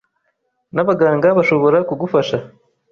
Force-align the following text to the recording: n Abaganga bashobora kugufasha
n 0.75 0.77
Abaganga 0.83 1.27
bashobora 1.37 1.77
kugufasha 1.87 2.37